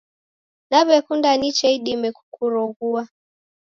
[0.69, 3.03] Nawekunda niche idimie kukuroghua.